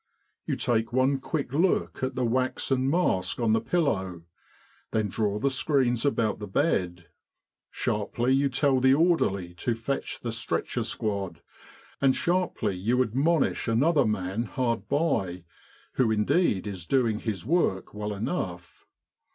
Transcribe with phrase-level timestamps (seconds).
[0.47, 4.23] You take one quick look at the waxen mask on the pillow,
[4.89, 7.05] then draw the screens about the bed.
[7.69, 11.43] Sharply you tell the orderly to fetch the stretcher squad;
[12.01, 15.43] and sharply you admonish an other man hard by,
[15.93, 18.87] who indeed is doing his work well enough.